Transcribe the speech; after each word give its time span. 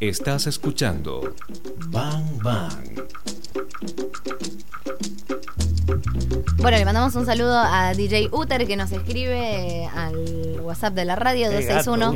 Estás 0.00 0.46
escuchando 0.46 1.34
Bang 1.88 2.42
Bang. 2.42 3.04
Bueno, 6.56 6.78
le 6.78 6.84
mandamos 6.86 7.14
un 7.16 7.26
saludo 7.26 7.58
a 7.58 7.92
DJ 7.92 8.30
Uter 8.32 8.66
que 8.66 8.76
nos 8.76 8.92
escribe 8.92 9.86
al 9.94 10.58
WhatsApp 10.62 10.94
de 10.94 11.04
la 11.04 11.16
radio 11.16 11.50
261 11.50 12.12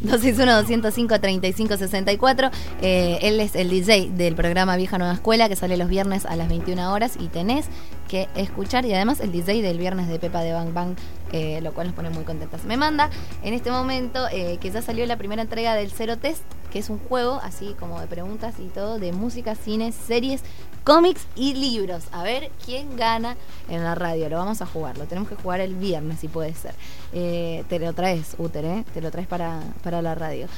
261 0.00 0.52
205 0.62 1.20
3564. 1.20 2.50
él 2.80 3.38
es 3.38 3.54
el 3.54 3.70
DJ 3.70 4.10
del 4.10 4.34
programa 4.34 4.76
Vieja 4.76 4.98
Nueva 4.98 5.14
Escuela 5.14 5.48
que 5.48 5.54
sale 5.54 5.76
los 5.76 5.88
viernes 5.88 6.26
a 6.26 6.34
las 6.34 6.48
21 6.48 6.92
horas 6.92 7.16
y 7.20 7.28
tenés 7.28 7.66
que 8.08 8.28
escuchar 8.34 8.84
y 8.84 8.94
además 8.94 9.20
el 9.20 9.32
DJ 9.32 9.62
del 9.62 9.78
viernes 9.78 10.08
de 10.08 10.18
Pepa 10.18 10.42
de 10.42 10.52
Bang 10.52 10.72
Bang, 10.72 10.96
eh, 11.32 11.60
lo 11.62 11.72
cual 11.72 11.88
nos 11.88 11.96
pone 11.96 12.10
muy 12.10 12.24
contentas. 12.24 12.64
Me 12.64 12.76
manda 12.76 13.10
en 13.42 13.54
este 13.54 13.70
momento 13.70 14.26
eh, 14.30 14.58
que 14.60 14.70
ya 14.70 14.82
salió 14.82 15.06
la 15.06 15.16
primera 15.16 15.42
entrega 15.42 15.74
del 15.74 15.90
Cero 15.90 16.18
Test, 16.18 16.42
que 16.74 16.80
es 16.80 16.90
un 16.90 16.98
juego 16.98 17.38
así 17.40 17.76
como 17.78 18.00
de 18.00 18.08
preguntas 18.08 18.56
y 18.58 18.66
todo 18.66 18.98
de 18.98 19.12
música, 19.12 19.54
cines, 19.54 19.94
series, 19.94 20.40
cómics 20.82 21.24
y 21.36 21.54
libros. 21.54 22.02
A 22.10 22.24
ver 22.24 22.50
quién 22.64 22.96
gana 22.96 23.36
en 23.68 23.84
la 23.84 23.94
radio. 23.94 24.28
Lo 24.28 24.38
vamos 24.38 24.60
a 24.60 24.66
jugar. 24.66 24.98
Lo 24.98 25.04
tenemos 25.04 25.28
que 25.28 25.36
jugar 25.36 25.60
el 25.60 25.76
viernes, 25.76 26.18
si 26.18 26.26
puede 26.26 26.52
ser. 26.52 26.74
Eh, 27.12 27.62
te 27.68 27.78
lo 27.78 27.92
traes, 27.92 28.34
Uter, 28.38 28.64
¿eh? 28.64 28.84
Te 28.92 29.00
lo 29.00 29.12
traes 29.12 29.28
para, 29.28 29.60
para 29.84 30.02
la 30.02 30.16
radio. 30.16 30.48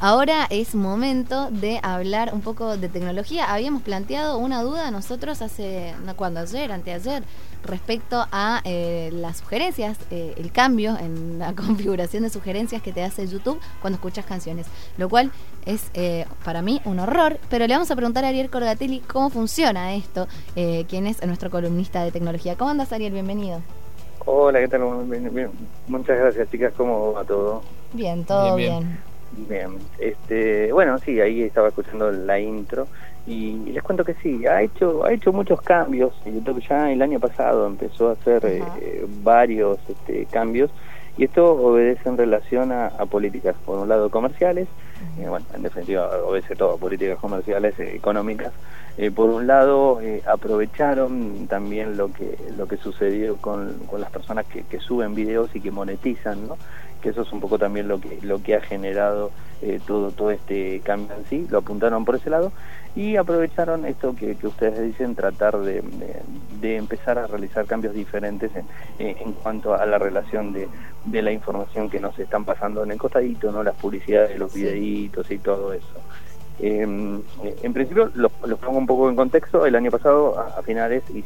Ahora 0.00 0.46
es 0.50 0.74
momento 0.74 1.50
de 1.52 1.78
hablar 1.84 2.30
un 2.34 2.40
poco 2.40 2.76
de 2.76 2.88
tecnología. 2.88 3.52
Habíamos 3.52 3.82
planteado 3.82 4.36
una 4.38 4.62
duda 4.62 4.90
nosotros 4.90 5.40
hace, 5.40 5.94
no, 6.04 6.16
cuando 6.16 6.40
ayer, 6.40 6.72
anteayer, 6.72 7.22
respecto 7.64 8.26
a 8.32 8.60
eh, 8.64 9.10
las 9.12 9.38
sugerencias, 9.38 9.96
eh, 10.10 10.34
el 10.36 10.50
cambio 10.50 10.96
en 10.98 11.38
la 11.38 11.52
configuración 11.56 12.24
de 12.24 12.30
sugerencias 12.30 12.82
que 12.82 12.92
te 12.92 13.04
hace 13.04 13.28
YouTube 13.28 13.60
cuando 13.80 13.96
escuchas 13.96 14.26
canciones, 14.26 14.66
lo 14.96 15.08
cual 15.08 15.30
es 15.64 15.90
eh, 15.94 16.26
para 16.44 16.60
mí 16.60 16.80
un 16.84 16.98
horror, 16.98 17.38
pero 17.48 17.66
le 17.66 17.74
vamos 17.74 17.90
a 17.92 17.96
preguntar 17.96 18.24
a 18.24 18.28
Ariel 18.28 18.50
Corgatelli 18.50 18.98
cómo 19.00 19.30
funciona 19.30 19.94
esto, 19.94 20.26
quien 20.88 21.06
es 21.06 21.24
nuestro 21.24 21.50
columnista 21.50 22.02
de 22.02 22.10
tecnología. 22.10 22.56
¿Cómo 22.56 22.70
andas, 22.70 22.92
Ariel? 22.92 23.12
Bienvenido. 23.12 23.62
Hola, 24.24 24.58
¿qué 24.58 24.68
tal? 24.68 24.82
Muchas 25.86 26.18
gracias, 26.18 26.50
chicas. 26.50 26.72
¿Cómo 26.76 27.12
va 27.12 27.24
todo? 27.24 27.62
Bien, 27.92 28.24
todo 28.24 28.56
bien. 28.56 28.80
Bien, 28.80 28.98
este, 29.98 30.72
bueno, 30.72 30.98
sí, 30.98 31.20
ahí 31.20 31.42
estaba 31.42 31.68
escuchando 31.68 32.10
la 32.10 32.38
intro 32.38 32.86
y 33.26 33.52
les 33.72 33.82
cuento 33.82 34.04
que 34.04 34.14
sí, 34.14 34.46
ha 34.46 34.62
hecho 34.62 35.04
ha 35.04 35.12
hecho 35.12 35.32
muchos 35.32 35.60
cambios. 35.60 36.14
YouTube 36.24 36.62
ya 36.66 36.90
el 36.90 37.02
año 37.02 37.20
pasado 37.20 37.66
empezó 37.66 38.08
a 38.08 38.12
hacer 38.12 38.44
eh, 38.46 39.06
varios 39.22 39.78
este, 39.88 40.26
cambios 40.26 40.70
y 41.16 41.24
esto 41.24 41.52
obedece 41.52 42.08
en 42.08 42.16
relación 42.16 42.70
a, 42.72 42.90
políticas, 43.06 43.56
por 43.66 43.80
un 43.80 43.88
lado 43.88 44.08
comerciales, 44.08 44.68
eh, 45.18 45.28
bueno, 45.28 45.44
en 45.52 45.62
definitiva 45.62 46.08
obedece 46.24 46.54
todo 46.54 46.74
a 46.74 46.76
políticas 46.78 47.18
comerciales, 47.18 47.78
eh, 47.80 47.96
económicas. 47.96 48.52
por 49.14 49.28
un 49.28 49.46
lado 49.46 50.00
aprovecharon 50.26 51.46
también 51.48 51.96
lo 51.96 52.12
que 52.12 52.36
lo 52.56 52.66
que 52.66 52.76
sucedió 52.76 53.36
con, 53.36 53.74
con 53.90 54.00
las 54.00 54.10
personas 54.10 54.46
que, 54.46 54.62
que 54.62 54.78
suben 54.78 55.14
videos 55.14 55.54
y 55.54 55.60
que 55.60 55.70
monetizan, 55.70 56.48
¿no? 56.48 56.56
Que 57.00 57.10
eso 57.10 57.22
es 57.22 57.32
un 57.32 57.40
poco 57.40 57.58
también 57.58 57.88
lo 57.88 58.00
que 58.00 58.18
lo 58.22 58.42
que 58.42 58.54
ha 58.54 58.60
generado 58.60 59.30
eh, 59.62 59.80
todo 59.86 60.10
todo 60.10 60.30
este 60.30 60.80
cambio 60.80 61.16
en 61.16 61.24
sí 61.26 61.46
lo 61.50 61.58
apuntaron 61.58 62.04
por 62.04 62.16
ese 62.16 62.30
lado 62.30 62.52
y 62.96 63.16
aprovecharon 63.16 63.84
esto 63.84 64.16
que, 64.16 64.36
ustedes 64.42 64.80
dicen 64.82 65.14
tratar 65.14 65.58
de, 65.58 65.84
de, 66.60 66.76
empezar 66.76 67.18
a 67.18 67.26
realizar 67.26 67.64
cambios 67.66 67.94
diferentes 67.94 68.50
en, 68.56 68.64
eh, 68.98 69.16
en 69.20 69.34
cuanto 69.34 69.74
a 69.74 69.86
la 69.86 69.98
relación 69.98 70.52
de, 70.52 70.68
de, 71.04 71.22
la 71.22 71.30
información 71.30 71.90
que 71.90 72.00
nos 72.00 72.18
están 72.18 72.44
pasando 72.44 72.82
en 72.82 72.90
el 72.90 72.98
costadito 72.98 73.52
no 73.52 73.62
las 73.62 73.76
publicidades 73.76 74.36
los 74.38 74.52
videitos 74.52 75.30
y 75.30 75.38
todo 75.38 75.72
eso. 75.72 76.00
Em, 76.60 77.20
eh, 77.44 77.56
en 77.62 77.72
principio, 77.72 78.10
los 78.14 78.32
lo, 78.44 78.56
pongo 78.56 78.78
un 78.78 78.86
poco 78.86 79.08
en 79.08 79.14
contexto, 79.14 79.64
el 79.64 79.76
año 79.76 79.92
pasado, 79.92 80.38
a, 80.38 80.60
finales, 80.62 81.04
y, 81.10 81.24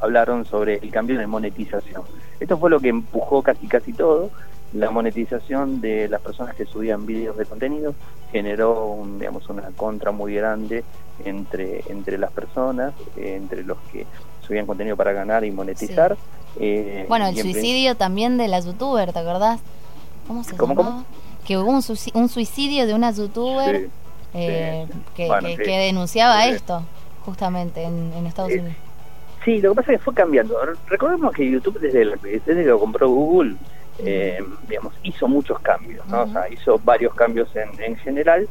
hablaron 0.00 0.44
sobre 0.46 0.76
el 0.76 0.90
cambio 0.90 1.18
de 1.18 1.26
monetización. 1.26 2.02
Esto 2.38 2.56
fue 2.56 2.70
lo 2.70 2.80
que 2.80 2.88
empujó 2.88 3.42
casi 3.42 3.66
casi 3.66 3.92
todo, 3.92 4.30
la 4.72 4.90
monetización 4.90 5.80
de 5.80 6.08
las 6.08 6.20
personas 6.20 6.54
que 6.54 6.64
subían 6.64 7.06
vídeos 7.06 7.36
de 7.36 7.44
contenido 7.44 7.94
generó 8.30 8.86
un, 8.86 9.18
digamos 9.18 9.48
una 9.48 9.62
contra 9.76 10.12
muy 10.12 10.34
grande 10.34 10.84
entre 11.24 11.82
entre 11.88 12.18
las 12.18 12.30
personas 12.30 12.94
entre 13.16 13.64
los 13.64 13.78
que 13.92 14.06
subían 14.46 14.66
contenido 14.66 14.96
para 14.96 15.12
ganar 15.12 15.44
y 15.44 15.50
monetizar 15.50 16.16
eh, 16.58 17.04
bueno 17.08 17.26
el 17.26 17.36
suicidio 17.36 17.96
también 17.96 18.38
de 18.38 18.48
la 18.48 18.60
youtuber 18.60 19.12
te 19.12 19.18
acordás 19.18 19.60
cómo 20.28 20.44
se 20.44 20.56
¿Cómo, 20.56 21.04
que 21.44 21.58
hubo 21.58 21.70
un, 21.70 22.28
suicidio 22.28 22.86
de 22.86 22.94
una 22.94 23.10
youtuber 23.10 23.88
eh, 24.34 24.86
que, 25.16 25.28
que, 25.64 25.78
denunciaba 25.78 26.46
esto 26.46 26.84
justamente 27.24 27.82
en, 27.82 28.26
Estados 28.26 28.52
Unidos. 28.52 28.74
sí 29.44 29.60
lo 29.60 29.70
que 29.70 29.76
pasa 29.76 29.92
es 29.92 29.98
que 29.98 30.04
fue 30.04 30.14
cambiando. 30.14 30.56
Recordemos 30.86 31.32
que 31.34 31.50
YouTube 31.50 31.80
desde, 31.80 32.04
desde 32.22 32.62
que 32.62 32.68
lo 32.68 32.78
compró 32.78 33.08
Google 33.08 33.56
eh, 34.04 34.44
digamos, 34.68 34.94
hizo 35.02 35.28
muchos 35.28 35.58
cambios, 35.60 36.06
¿no? 36.08 36.22
O 36.22 36.28
sea, 36.28 36.48
hizo 36.48 36.78
varios 36.78 37.14
cambios 37.14 37.54
en, 37.56 37.68
en 37.82 37.96
general 37.96 38.48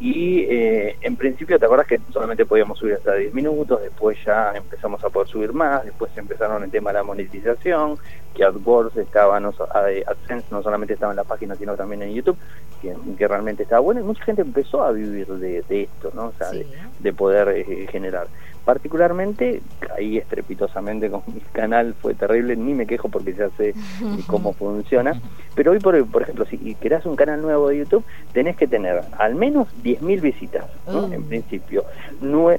y 0.00 0.46
eh, 0.48 0.96
en 1.02 1.14
principio 1.16 1.58
te 1.58 1.66
acuerdas 1.66 1.86
que 1.86 2.00
solamente 2.10 2.46
podíamos 2.46 2.78
subir 2.78 2.94
hasta 2.94 3.14
10 3.14 3.34
minutos, 3.34 3.82
después 3.82 4.16
ya 4.24 4.52
empezamos 4.56 5.04
a 5.04 5.10
poder 5.10 5.28
subir 5.28 5.52
más, 5.52 5.84
después 5.84 6.10
empezaron 6.16 6.64
el 6.64 6.70
tema 6.70 6.88
de 6.88 6.94
la 6.94 7.02
monetización, 7.02 7.98
que 8.34 8.42
AdWords 8.42 8.96
estaba, 8.96 9.38
no, 9.40 9.52
AdSense 9.58 10.46
no 10.50 10.62
solamente 10.62 10.94
estaba 10.94 11.12
en 11.12 11.16
la 11.16 11.24
página 11.24 11.54
sino 11.54 11.76
también 11.76 12.00
en 12.00 12.14
YouTube, 12.14 12.38
que, 12.80 12.94
que 13.18 13.28
realmente 13.28 13.64
estaba 13.64 13.80
bueno 13.80 14.00
y 14.00 14.04
mucha 14.04 14.24
gente 14.24 14.40
empezó 14.40 14.82
a 14.82 14.92
vivir 14.92 15.26
de, 15.26 15.82
esto, 15.82 16.10
¿no? 16.14 16.28
O 16.28 16.32
sea, 16.38 16.48
de, 16.50 17.12
poder 17.12 17.48
eh, 17.48 17.86
generar. 17.90 18.28
Particularmente 18.64 19.62
caí 19.80 20.18
estrepitosamente 20.18 21.10
con 21.10 21.22
mi 21.26 21.40
canal, 21.52 21.94
fue 22.00 22.14
terrible, 22.14 22.56
ni 22.56 22.74
me 22.74 22.86
quejo 22.86 23.08
porque 23.08 23.34
ya 23.34 23.48
sé 23.56 23.74
cómo 24.26 24.52
funciona. 24.52 25.20
Pero 25.54 25.72
hoy, 25.72 25.80
por, 25.80 26.06
por 26.06 26.22
ejemplo, 26.22 26.46
si 26.46 26.74
querés 26.76 27.04
un 27.06 27.16
canal 27.16 27.42
nuevo 27.42 27.68
de 27.68 27.78
YouTube, 27.78 28.04
tenés 28.32 28.56
que 28.56 28.66
tener 28.66 29.02
al 29.18 29.34
menos 29.34 29.68
10.000 29.82 30.20
visitas, 30.20 30.64
mm. 30.86 31.12
en 31.12 31.24
principio, 31.24 31.84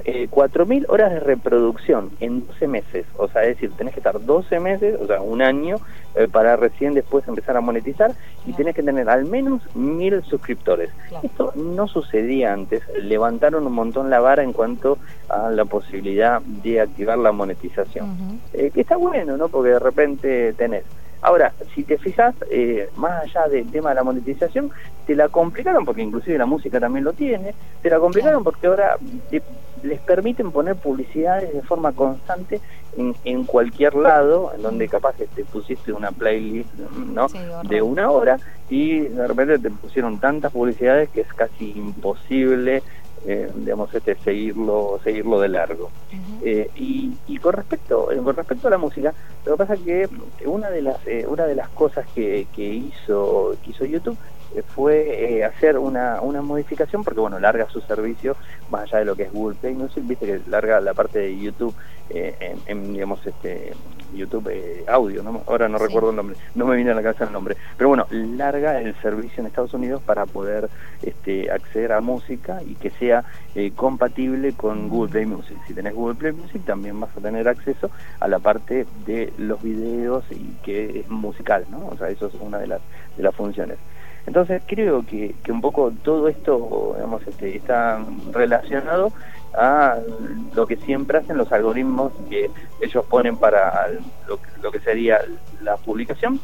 eh, 0.04 0.28
4.000 0.30 0.86
horas 0.88 1.12
de 1.12 1.20
reproducción 1.20 2.10
en 2.20 2.46
12 2.46 2.68
meses, 2.68 3.06
o 3.16 3.28
sea, 3.28 3.42
es 3.42 3.56
decir, 3.56 3.72
tenés 3.76 3.94
que 3.94 4.00
estar 4.00 4.22
12 4.22 4.60
meses, 4.60 4.98
o 5.00 5.06
sea, 5.06 5.20
un 5.20 5.42
año, 5.42 5.76
eh, 6.14 6.28
para 6.30 6.56
recién 6.56 6.92
después 6.92 7.26
empezar 7.26 7.56
a 7.56 7.62
monetizar 7.62 8.12
y 8.44 8.52
tenés 8.52 8.74
que 8.74 8.82
tener 8.82 9.08
al 9.08 9.24
menos 9.24 9.62
1.000 9.74 10.22
suscriptores. 10.24 10.90
Esto 11.22 11.52
no 11.56 11.88
sucedía 11.88 12.52
antes, 12.52 12.82
levantaron 13.02 13.66
un 13.66 13.72
montón 13.72 14.10
la 14.10 14.20
vara 14.20 14.42
en 14.42 14.52
cuanto 14.52 14.98
a 15.28 15.50
la 15.50 15.64
posibilidad 15.64 15.91
de 16.00 16.80
activar 16.80 17.18
la 17.18 17.32
monetización. 17.32 18.40
Eh, 18.52 18.70
que 18.72 18.80
está 18.80 18.96
bueno, 18.96 19.36
¿no? 19.36 19.48
Porque 19.48 19.70
de 19.70 19.78
repente 19.78 20.52
tenés. 20.54 20.84
Ahora, 21.20 21.52
si 21.74 21.84
te 21.84 21.98
fijas, 21.98 22.34
eh, 22.50 22.88
más 22.96 23.22
allá 23.22 23.46
del 23.46 23.70
tema 23.70 23.90
de 23.90 23.94
la 23.94 24.02
monetización, 24.02 24.70
te 25.06 25.14
la 25.14 25.28
complicaron, 25.28 25.84
porque 25.84 26.02
inclusive 26.02 26.36
la 26.36 26.46
música 26.46 26.80
también 26.80 27.04
lo 27.04 27.12
tiene, 27.12 27.54
te 27.80 27.90
la 27.90 28.00
complicaron 28.00 28.42
porque 28.42 28.66
ahora 28.66 28.96
les 29.82 30.00
permiten 30.00 30.50
poner 30.50 30.76
publicidades 30.76 31.52
de 31.52 31.62
forma 31.62 31.92
constante 31.92 32.60
en, 32.96 33.14
en, 33.24 33.44
cualquier 33.44 33.94
lado, 33.94 34.52
en 34.54 34.62
donde 34.62 34.88
capaz 34.88 35.16
que 35.16 35.26
te 35.26 35.44
pusiste 35.44 35.92
una 35.92 36.12
playlist 36.12 36.72
¿no? 36.74 37.26
de 37.68 37.82
una 37.82 38.10
hora 38.10 38.38
y 38.68 39.00
de 39.00 39.26
repente 39.26 39.58
te 39.58 39.70
pusieron 39.70 40.18
tantas 40.18 40.52
publicidades 40.52 41.08
que 41.08 41.22
es 41.22 41.32
casi 41.34 41.72
imposible 41.72 42.82
eh, 43.26 43.50
digamos 43.54 43.94
este 43.94 44.16
seguirlo 44.16 45.00
seguirlo 45.02 45.40
de 45.40 45.48
largo. 45.48 45.90
Eh, 46.42 46.70
y, 46.76 47.12
y, 47.28 47.38
con 47.38 47.52
respecto 47.52 48.10
eh, 48.10 48.18
con 48.18 48.34
respecto 48.34 48.68
a 48.68 48.70
la 48.70 48.78
música 48.78 49.14
lo 49.46 49.52
que 49.52 49.58
pasa 49.58 49.74
es 49.74 49.80
que 49.80 50.08
una 50.46 50.70
de 50.70 50.82
las 50.82 50.98
una 51.28 51.46
de 51.46 51.54
las 51.54 51.68
cosas 51.70 52.06
que, 52.14 52.46
que 52.54 52.64
hizo 52.64 53.56
que 53.62 53.70
hizo 53.70 53.84
YouTube 53.84 54.16
fue 54.74 55.44
hacer 55.44 55.78
una, 55.78 56.20
una 56.20 56.42
modificación 56.42 57.04
porque 57.04 57.20
bueno 57.20 57.38
larga 57.38 57.68
su 57.68 57.80
servicio 57.80 58.36
más 58.70 58.82
allá 58.84 58.98
de 58.98 59.04
lo 59.06 59.16
que 59.16 59.24
es 59.24 59.32
Google 59.32 59.56
Play 59.60 59.74
Music 59.74 60.02
viste 60.06 60.26
que 60.26 60.40
larga 60.48 60.80
la 60.80 60.94
parte 60.94 61.20
de 61.20 61.38
YouTube 61.38 61.74
en, 62.10 62.58
en, 62.66 62.92
digamos 62.92 63.26
este 63.26 63.72
YouTube 64.14 64.48
eh, 64.50 64.84
Audio, 64.88 65.22
¿no? 65.22 65.42
ahora 65.46 65.68
no 65.68 65.78
recuerdo 65.78 66.10
el 66.10 66.16
nombre, 66.16 66.36
no 66.54 66.66
me 66.66 66.76
viene 66.76 66.90
a 66.90 66.94
la 66.94 67.02
cabeza 67.02 67.24
el 67.24 67.32
nombre, 67.32 67.56
pero 67.76 67.88
bueno, 67.88 68.06
larga 68.10 68.80
el 68.80 68.94
servicio 69.00 69.40
en 69.40 69.46
Estados 69.46 69.74
Unidos 69.74 70.02
para 70.02 70.26
poder 70.26 70.68
este, 71.02 71.50
acceder 71.50 71.92
a 71.92 72.00
música 72.00 72.62
y 72.62 72.74
que 72.74 72.90
sea 72.90 73.24
eh, 73.54 73.72
compatible 73.74 74.52
con 74.52 74.88
Google 74.88 75.10
Play 75.10 75.26
Music. 75.26 75.56
Si 75.66 75.74
tenés 75.74 75.94
Google 75.94 76.14
Play 76.14 76.32
Music 76.32 76.62
también 76.64 76.98
vas 77.00 77.16
a 77.16 77.20
tener 77.20 77.48
acceso 77.48 77.90
a 78.20 78.28
la 78.28 78.38
parte 78.38 78.86
de 79.06 79.32
los 79.38 79.62
videos 79.62 80.24
y 80.30 80.56
que 80.62 81.00
es 81.00 81.08
musical, 81.08 81.64
¿no? 81.70 81.88
O 81.88 81.96
sea, 81.96 82.08
eso 82.08 82.26
es 82.26 82.34
una 82.40 82.58
de 82.58 82.66
las, 82.66 82.80
de 83.16 83.22
las 83.22 83.34
funciones. 83.34 83.78
Entonces 84.26 84.62
creo 84.66 85.04
que, 85.04 85.34
que 85.42 85.52
un 85.52 85.60
poco 85.60 85.92
todo 86.02 86.28
esto 86.28 86.92
digamos, 86.94 87.26
este, 87.26 87.56
está 87.56 88.04
relacionado 88.32 89.12
a 89.54 89.98
lo 90.54 90.66
que 90.66 90.76
siempre 90.76 91.18
hacen 91.18 91.36
los 91.36 91.52
algoritmos 91.52 92.12
que 92.30 92.50
ellos 92.80 93.04
ponen 93.06 93.36
para 93.36 93.88
lo, 94.26 94.38
lo 94.62 94.70
que 94.70 94.80
sería 94.80 95.20
la 95.60 95.76
publicación, 95.76 96.40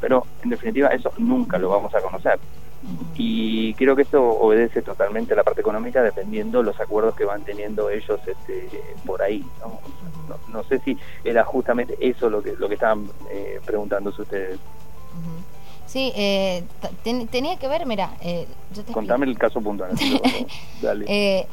pero 0.00 0.26
en 0.42 0.50
definitiva 0.50 0.88
eso 0.88 1.12
nunca 1.18 1.58
lo 1.58 1.70
vamos 1.70 1.94
a 1.94 2.00
conocer. 2.00 2.38
Y 3.14 3.74
creo 3.74 3.96
que 3.96 4.02
esto 4.02 4.22
obedece 4.22 4.82
totalmente 4.82 5.32
a 5.32 5.36
la 5.36 5.42
parte 5.42 5.60
económica 5.60 6.02
dependiendo 6.02 6.62
los 6.62 6.78
acuerdos 6.80 7.14
que 7.14 7.24
van 7.24 7.42
teniendo 7.42 7.88
ellos 7.88 8.20
este, 8.26 8.68
por 9.06 9.22
ahí. 9.22 9.44
¿no? 10.52 10.62
sé 10.64 10.78
si 10.80 10.96
era 11.22 11.44
justamente 11.44 11.96
eso 12.00 12.28
lo 12.30 12.42
que, 12.42 12.54
lo 12.58 12.68
que 12.68 12.74
estaban 12.74 13.06
eh, 13.30 13.60
preguntándose 13.64 14.22
ustedes. 14.22 14.58
Sí, 15.86 16.12
eh, 16.16 16.64
tenía 17.30 17.56
que 17.56 17.68
ver, 17.68 17.86
mira, 17.86 18.16
eh, 18.20 18.46
Contame 18.92 19.26
el 19.26 19.38
caso 19.38 19.60
puntual. 19.60 19.92
Eh, 21.06 21.46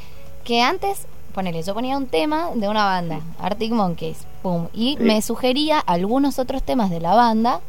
que 0.44 0.62
antes, 0.62 1.08
ponele, 1.34 1.64
yo 1.64 1.74
ponía 1.74 1.98
un 1.98 2.08
tema 2.08 2.50
de 2.56 2.68
una 2.68 2.84
banda, 2.84 3.22
Arctic 3.40 3.72
Monkeys, 3.72 4.26
pum, 4.42 4.68
y 4.74 4.98
me 5.00 5.22
sugería 5.22 5.80
algunos 5.80 6.40
otros 6.40 6.64
temas 6.64 6.90
de 6.90 7.00
la 7.00 7.14
banda. 7.16 7.62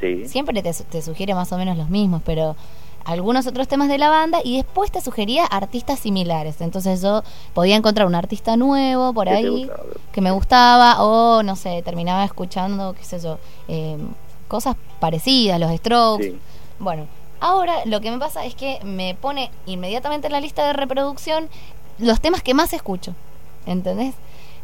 Sí. 0.00 0.26
Siempre 0.26 0.62
te, 0.62 0.72
te 0.72 1.02
sugiere 1.02 1.34
más 1.34 1.52
o 1.52 1.58
menos 1.58 1.76
los 1.76 1.90
mismos, 1.90 2.22
pero 2.24 2.56
algunos 3.04 3.46
otros 3.46 3.68
temas 3.68 3.88
de 3.88 3.98
la 3.98 4.08
banda 4.08 4.38
y 4.44 4.56
después 4.56 4.90
te 4.90 5.00
sugería 5.00 5.44
artistas 5.44 5.98
similares. 5.98 6.60
Entonces 6.60 7.02
yo 7.02 7.22
podía 7.54 7.76
encontrar 7.76 8.06
un 8.06 8.14
artista 8.14 8.56
nuevo 8.56 9.12
por 9.12 9.28
ahí 9.28 9.70
que 10.12 10.20
me 10.20 10.30
gustaba 10.30 11.02
o 11.02 11.42
no 11.42 11.56
sé, 11.56 11.82
terminaba 11.82 12.24
escuchando, 12.24 12.94
qué 12.94 13.04
sé 13.04 13.20
yo, 13.20 13.38
eh, 13.68 13.98
cosas 14.50 14.76
parecidas, 14.98 15.58
los 15.58 15.74
strokes. 15.76 16.34
Bueno, 16.78 17.06
ahora 17.40 17.86
lo 17.86 18.02
que 18.02 18.10
me 18.10 18.18
pasa 18.18 18.44
es 18.44 18.54
que 18.54 18.80
me 18.84 19.14
pone 19.14 19.50
inmediatamente 19.64 20.26
en 20.26 20.32
la 20.32 20.40
lista 20.40 20.66
de 20.66 20.74
reproducción 20.74 21.48
los 21.98 22.20
temas 22.20 22.42
que 22.42 22.52
más 22.52 22.74
escucho. 22.74 23.14
¿Entendés? 23.64 24.14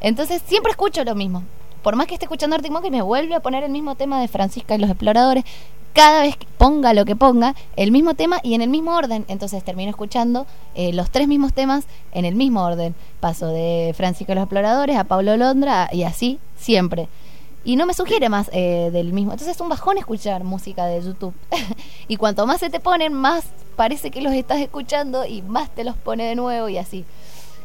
Entonces 0.01 0.43
siempre 0.45 0.73
escucho 0.73 1.05
lo 1.05 1.15
mismo. 1.15 1.45
Por 1.83 1.95
más 1.95 2.07
que 2.07 2.15
esté 2.15 2.27
escuchando 2.27 2.57
Arctic 2.57 2.73
me 2.91 3.01
vuelve 3.01 3.35
a 3.35 3.41
poner 3.41 3.63
el 3.63 3.71
mismo 3.71 3.95
tema 3.95 4.21
de 4.21 4.29
Francisca 4.29 4.75
y 4.75 4.79
los 4.79 4.91
exploradores. 4.91 5.45
Cada 5.93 6.21
vez 6.21 6.37
que 6.37 6.47
ponga 6.59 6.93
lo 6.93 7.07
que 7.07 7.17
ponga, 7.17 7.55
el 7.77 7.91
mismo 7.91 8.15
tema 8.15 8.41
y 8.43 8.55
en 8.55 8.61
el 8.61 8.69
mismo 8.69 8.95
orden. 8.95 9.25
Entonces 9.29 9.63
termino 9.63 9.91
escuchando 9.91 10.47
eh, 10.75 10.93
los 10.93 11.11
tres 11.11 11.29
mismos 11.29 11.55
temas 11.55 11.85
en 12.13 12.25
el 12.25 12.35
mismo 12.35 12.65
orden. 12.65 12.95
Paso 13.21 13.47
de 13.47 13.95
Francisca 13.97 14.33
y 14.33 14.35
los 14.35 14.43
exploradores 14.43 14.97
a 14.97 15.05
Pablo 15.05 15.37
Londra 15.37 15.89
y 15.93 16.03
así 16.03 16.41
siempre 16.59 17.09
y 17.67 17.75
no 17.75 17.85
me 17.85 17.95
sugiere 17.95 18.29
más 18.29 18.49
eh, 18.53 18.91
del 18.93 19.13
mismo. 19.13 19.33
Entonces 19.33 19.57
es 19.57 19.61
un 19.61 19.69
bajón 19.69 19.99
escuchar 19.99 20.45
música 20.45 20.87
de 20.87 21.03
YouTube. 21.03 21.35
y 22.09 22.17
cuanto 22.17 22.47
más 22.47 22.61
se 22.61 22.71
te 22.71 22.79
ponen, 22.79 23.13
más 23.13 23.45
parece 23.75 24.13
que 24.13 24.23
los 24.23 24.33
estás 24.33 24.61
escuchando 24.61 25.27
y 25.27 25.43
más 25.43 25.69
te 25.75 25.83
los 25.83 25.97
pone 25.97 26.25
de 26.25 26.37
nuevo 26.37 26.69
y 26.69 26.79
así. 26.79 27.05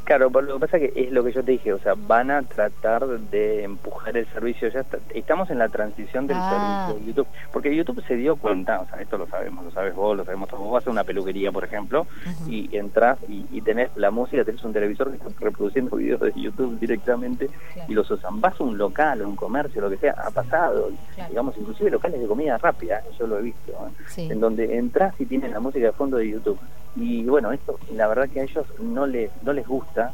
Claro, 0.03 0.29
lo 0.29 0.55
que 0.55 0.59
pasa 0.59 0.79
que 0.79 0.91
es 0.95 1.11
lo 1.11 1.23
que 1.23 1.31
yo 1.31 1.43
te 1.43 1.51
dije, 1.51 1.73
o 1.73 1.79
sea, 1.79 1.93
van 1.95 2.31
a 2.31 2.41
tratar 2.41 3.07
de 3.07 3.63
empujar 3.63 4.17
el 4.17 4.25
servicio, 4.27 4.67
ya 4.67 4.83
estamos 5.13 5.49
en 5.51 5.59
la 5.59 5.69
transición 5.69 6.27
del 6.27 6.37
ah. 6.39 6.87
servicio 6.87 6.99
de 6.99 7.05
YouTube, 7.07 7.27
porque 7.53 7.75
YouTube 7.75 8.03
se 8.05 8.15
dio 8.15 8.35
cuenta, 8.35 8.81
o 8.81 8.87
sea, 8.87 9.01
esto 9.01 9.17
lo 9.17 9.27
sabemos, 9.27 9.63
lo 9.63 9.71
sabes 9.71 9.95
vos, 9.95 10.17
lo 10.17 10.25
sabemos 10.25 10.49
todos, 10.49 10.63
vos 10.63 10.73
vas 10.73 10.87
a 10.87 10.91
una 10.91 11.03
peluquería, 11.03 11.51
por 11.51 11.63
ejemplo, 11.63 12.07
y 12.47 12.75
entras 12.75 13.19
y, 13.27 13.61
tenés 13.61 13.95
la 13.95 14.09
música, 14.09 14.43
tenés 14.43 14.63
un 14.63 14.73
televisor 14.73 15.11
que 15.11 15.17
está 15.17 15.29
reproduciendo 15.39 15.95
videos 15.95 16.19
de 16.19 16.33
YouTube 16.35 16.79
directamente 16.79 17.49
y 17.87 17.93
los 17.93 18.09
usan. 18.09 18.41
Vas 18.41 18.59
a 18.59 18.63
un 18.63 18.77
local, 18.77 19.21
a 19.21 19.27
un 19.27 19.35
comercio, 19.35 19.81
lo 19.81 19.89
que 19.89 19.97
sea, 19.97 20.15
ha 20.17 20.31
pasado, 20.31 20.89
digamos, 21.29 21.55
inclusive 21.57 21.91
locales 21.91 22.19
de 22.19 22.27
comida 22.27 22.57
rápida, 22.57 23.03
yo 23.19 23.27
lo 23.27 23.37
he 23.37 23.43
visto, 23.43 23.71
¿eh? 23.71 24.27
en 24.31 24.39
donde 24.39 24.77
entras 24.77 25.13
y 25.19 25.25
tienen 25.25 25.51
la 25.51 25.59
música 25.59 25.85
de 25.85 25.91
fondo 25.91 26.17
de 26.17 26.29
YouTube. 26.29 26.59
Y 26.95 27.23
bueno, 27.23 27.51
esto 27.51 27.79
la 27.93 28.07
verdad 28.07 28.29
que 28.29 28.41
a 28.41 28.43
ellos 28.43 28.65
no 28.79 29.05
les, 29.05 29.31
no 29.43 29.53
les 29.53 29.67
gusta 29.67 30.11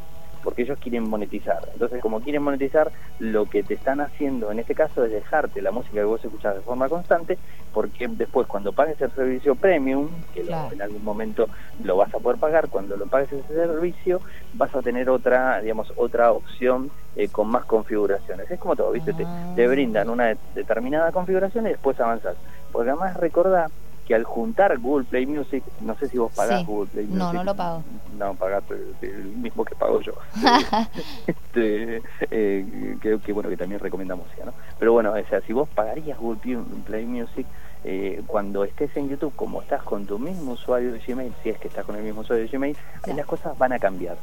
porque 0.48 0.62
ellos 0.62 0.80
quieren 0.80 1.10
monetizar. 1.10 1.60
Entonces, 1.74 2.02
como 2.02 2.22
quieren 2.22 2.42
monetizar, 2.42 2.90
lo 3.20 3.48
que 3.50 3.64
te 3.64 3.74
están 3.74 4.00
haciendo 4.00 4.50
en 4.50 4.60
este 4.60 4.76
caso 4.76 5.04
es 5.04 5.12
dejarte 5.12 5.62
la 5.62 5.72
música 5.72 5.96
que 5.96 6.04
vos 6.06 6.24
escuchás 6.24 6.56
de 6.56 6.62
forma 6.62 6.88
constante, 6.88 7.38
porque 7.74 8.08
después 8.08 8.48
cuando 8.48 8.72
pagues 8.72 9.02
el 9.02 9.12
servicio 9.12 9.56
premium, 9.56 10.08
que 10.34 10.42
en 10.42 10.82
algún 10.82 11.04
momento 11.04 11.50
lo 11.84 11.98
vas 11.98 12.16
a 12.16 12.20
poder 12.20 12.40
pagar, 12.40 12.70
cuando 12.70 12.96
lo 12.96 13.08
pagues 13.08 13.34
ese 13.34 13.54
servicio, 13.54 14.22
vas 14.54 14.74
a 14.74 14.82
tener 14.82 15.10
otra, 15.10 15.60
digamos, 15.60 15.92
otra 15.98 16.32
opción 16.32 16.92
eh, 17.18 17.28
con 17.28 17.50
más 17.50 17.66
configuraciones. 17.66 18.50
Es 18.50 18.58
como 18.58 18.78
todo, 18.78 18.92
¿viste? 18.92 19.12
Te, 19.12 19.26
te, 19.56 19.66
ah. 19.66 19.68
brindan 19.68 20.10
una 20.10 20.34
determinada 20.56 21.12
configuración 21.12 21.66
y 21.66 21.72
después 21.72 22.00
avanzas. 22.00 22.38
Porque 22.72 22.92
además 22.92 23.18
recordá 23.18 23.70
que 24.07 24.15
al 24.15 24.24
juntar 24.24 24.77
Google 24.80 25.06
Play 25.06 25.25
Music, 25.25 25.63
no 25.81 25.95
sé 25.98 26.07
si 26.07 26.18
vos 26.18 26.31
pagás 26.33 26.65
Google 26.65 26.89
Play 26.89 27.06
Music. 27.06 27.19
No, 27.19 27.33
no 27.33 27.44
lo 27.44 27.56
pago. 27.56 27.83
No, 28.18 28.33
pagás 28.36 28.63
el 29.01 29.25
mismo 29.36 29.65
que 29.65 29.75
pago 29.75 30.00
yo. 30.00 30.13
este, 31.27 32.01
eh, 32.31 32.98
que, 33.01 33.33
bueno, 33.33 33.50
que 33.50 33.57
también 33.57 33.81
recomienda 33.81 34.15
música, 34.15 34.45
¿no? 34.45 34.54
Pero 34.80 34.94
bueno, 34.94 35.12
o 35.12 35.30
sea, 35.30 35.42
si 35.42 35.51
vos 35.51 35.68
pagarías 35.75 36.18
Google 36.18 36.63
Play 36.86 37.06
Music, 37.06 37.45
eh, 37.84 38.22
cuando 38.28 38.64
estés 38.64 38.96
en 38.98 39.10
YouTube, 39.10 39.34
como 39.36 39.62
estás 39.62 39.84
con 39.84 40.06
tu 40.06 40.20
mismo 40.20 40.54
usuario 40.54 40.92
de 40.92 41.00
Gmail, 41.00 41.34
si 41.44 41.50
es 41.50 41.58
que 41.60 41.68
estás 41.68 41.86
con 41.86 41.96
el 41.96 42.04
mismo 42.04 42.22
usuario 42.22 42.46
de 42.46 42.52
Gmail, 42.52 42.78
ahí 43.04 43.14
las 43.14 43.26
cosas 43.26 43.58
van 43.58 43.74
a 43.74 43.80
cambiar, 43.80 44.18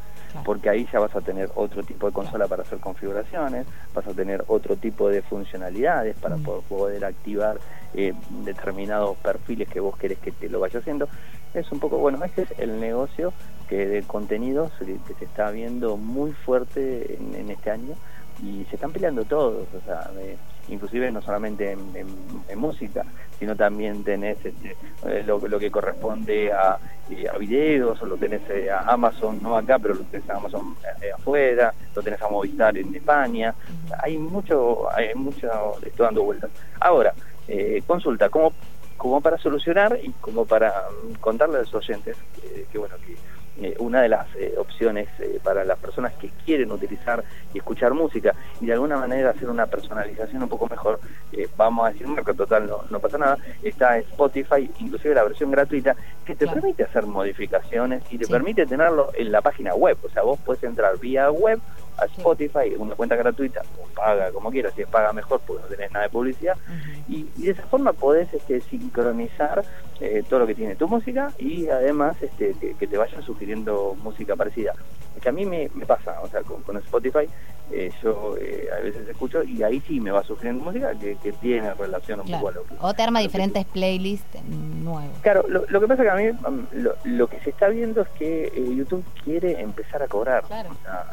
porque 0.44 0.68
ahí 0.68 0.88
ya 0.92 1.00
vas 1.00 1.14
a 1.14 1.20
tener 1.20 1.50
otro 1.54 1.82
tipo 1.82 2.06
de 2.06 2.12
consola 2.12 2.48
para 2.48 2.62
hacer 2.62 2.78
configuraciones, 2.78 3.66
vas 3.94 4.06
a 4.06 4.12
tener 4.12 4.44
otro 4.48 4.76
tipo 4.76 5.08
de 5.08 5.22
funcionalidades 5.22 6.16
para 6.16 6.36
mm. 6.36 6.42
poder, 6.68 7.04
activar 7.04 7.58
eh, 7.94 8.12
determinados 8.44 9.16
perfiles 9.18 9.68
que 9.68 9.80
vos 9.80 9.96
querés 9.96 10.18
que 10.18 10.32
te 10.32 10.48
lo 10.48 10.60
vaya 10.60 10.80
haciendo. 10.80 11.08
Es 11.54 11.70
un 11.70 11.78
poco, 11.78 11.98
bueno, 11.98 12.22
este 12.24 12.42
es 12.42 12.58
el 12.58 12.80
negocio 12.80 13.32
que 13.68 13.86
de 13.86 14.02
contenidos 14.02 14.72
que 14.78 15.14
se 15.14 15.24
está 15.24 15.50
viendo 15.50 15.96
muy 15.96 16.32
fuerte 16.32 17.16
en, 17.16 17.50
este 17.50 17.70
año 17.70 17.94
y 18.42 18.64
se 18.68 18.76
están 18.76 18.92
peleando 18.92 19.24
todos, 19.24 19.66
o 19.74 19.80
sea, 19.86 20.10
inclusive 20.68 21.10
no 21.10 21.20
solamente 21.20 21.72
en, 21.72 22.58
música, 22.58 23.04
sino 23.38 23.56
también 23.56 24.04
tenés 24.04 24.38
este, 24.44 24.76
eh, 25.06 25.24
lo, 25.26 25.40
que 25.40 25.70
corresponde 25.70 26.52
a, 26.52 26.78
eh, 27.10 27.26
a 27.28 27.36
videos, 27.36 28.00
o 28.00 28.06
lo 28.06 28.16
tenés 28.16 28.42
eh, 28.48 28.70
a 28.70 28.80
Amazon, 28.80 29.38
no 29.42 29.56
acá, 29.56 29.78
pero 29.78 29.94
lo 29.94 30.00
tenés 30.04 30.28
a 30.30 30.36
Amazon 30.36 30.76
afuera, 31.14 31.74
lo 31.94 32.02
tenés 32.02 32.22
a 32.22 32.28
Movistar 32.28 32.76
en 32.78 32.94
España, 32.94 33.54
hay 34.02 34.16
mucho, 34.16 34.88
hay 34.94 35.14
mucho, 35.14 35.48
estoy 35.82 36.06
dando 36.06 36.22
vueltas. 36.22 36.50
Ahora, 36.80 37.12
consulta, 37.86 38.28
como, 38.28 38.52
como 38.96 39.20
para 39.20 39.36
solucionar 39.38 39.98
y 40.02 40.10
como 40.12 40.46
para 40.46 40.70
mm, 40.70 41.14
contarle 41.20 41.58
a 41.58 41.60
los 41.60 41.74
oyentes, 41.74 42.16
que 42.70 42.78
bueno, 42.78 42.94
que 43.04 43.16
eh, 43.60 43.76
una 43.78 44.02
de 44.02 44.08
las 44.08 44.26
eh, 44.34 44.54
opciones 44.58 45.08
eh, 45.20 45.38
para 45.40 45.64
las 45.64 45.78
personas 45.78 46.12
que 46.14 46.28
quieren 46.44 46.72
utilizar 46.72 47.22
y 47.52 47.58
escuchar 47.58 47.94
música 47.94 48.34
y 48.60 48.66
de 48.66 48.72
alguna 48.72 48.96
manera 48.96 49.30
hacer 49.30 49.48
una 49.48 49.66
personalización 49.66 50.42
un 50.42 50.48
poco 50.48 50.66
mejor, 50.68 50.98
vamos 51.56 51.86
a 51.86 51.92
decir 51.92 52.08
marco 52.08 52.34
total, 52.34 52.66
no, 52.66 52.82
no 52.90 52.98
pasa 52.98 53.16
nada, 53.16 53.38
está 53.62 53.96
Spotify, 53.98 54.68
inclusive 54.80 55.14
la 55.14 55.22
versión 55.22 55.52
gratuita, 55.52 55.94
que 56.24 56.34
te 56.34 56.48
permite 56.48 56.82
hacer 56.82 57.06
modificaciones 57.06 58.02
y 58.10 58.18
te 58.18 58.26
permite 58.26 58.66
tenerlo 58.66 59.10
en 59.14 59.30
la 59.30 59.40
página 59.40 59.74
web, 59.74 59.98
o 60.02 60.08
sea, 60.08 60.22
vos 60.22 60.38
puedes 60.44 60.64
entrar 60.64 60.98
vía 60.98 61.30
web 61.30 61.60
a 61.98 62.06
Spotify, 62.06 62.74
una 62.76 62.94
cuenta 62.94 63.14
gratuita, 63.14 63.62
o 63.80 63.86
paga 63.94 64.32
como 64.32 64.50
quieras, 64.50 64.72
si 64.74 64.82
es 64.82 64.88
paga 64.88 65.12
mejor, 65.12 65.40
porque 65.46 65.62
no 65.62 65.68
tenés 65.68 65.92
nada 65.92 66.06
de 66.06 66.10
publicidad, 66.10 66.56
y, 67.08 67.24
de 67.36 67.52
esa 67.52 67.62
forma 67.64 67.92
podés 67.92 68.32
este, 68.34 68.60
sincronizar 68.62 69.64
eh, 70.00 70.24
todo 70.28 70.40
lo 70.40 70.46
que 70.46 70.56
tiene 70.56 70.74
tu 70.74 70.88
música 70.88 71.30
y 71.38 71.68
además 71.68 72.16
este, 72.20 72.54
que, 72.78 72.86
te 72.86 72.96
vayan 72.96 73.22
sugiriendo 73.22 73.96
música 74.02 74.34
parecida. 74.34 74.74
Que 75.22 75.28
a 75.28 75.32
mí 75.32 75.46
me, 75.46 75.68
pasa, 75.86 76.20
o 76.20 76.28
sea, 76.28 76.42
con, 76.42 76.76
Spotify 76.78 77.28
eh, 77.70 77.90
yo 78.02 78.36
eh, 78.38 78.68
a 78.76 78.80
veces 78.82 79.08
escucho 79.08 79.44
y 79.44 79.62
ahí 79.62 79.80
sí 79.86 80.00
me 80.00 80.10
va 80.10 80.24
sugiriendo 80.24 80.64
música 80.64 80.92
que, 80.98 81.16
tiene 81.40 81.72
relación 81.74 82.20
un 82.20 82.30
poco 82.30 82.48
a 82.48 82.52
lo 82.52 82.64
que... 82.64 82.74
O 82.80 82.92
te 82.92 83.02
arma 83.02 83.20
diferentes 83.20 83.64
playlists 83.66 84.42
nuevos. 84.44 85.16
Claro, 85.22 85.44
lo, 85.48 85.80
que 85.80 85.86
pasa 85.86 86.02
que 86.02 86.10
a 86.10 86.16
mí 86.16 86.28
um, 86.28 86.66
lo, 87.04 87.28
que 87.28 87.38
se 87.40 87.50
está 87.50 87.68
viendo 87.68 88.02
es 88.02 88.08
que 88.10 88.52
YouTube 88.76 89.04
quiere 89.22 89.60
empezar 89.60 90.02
a 90.02 90.08
cobrar. 90.08 90.44